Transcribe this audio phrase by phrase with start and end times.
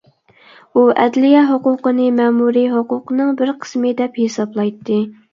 [0.79, 4.97] ئۇ ئەدلىيە ھوقۇقىنى مەمۇرىي ھوقۇقنىڭ بىر قىسمى دەپ ھېسابلايتتى.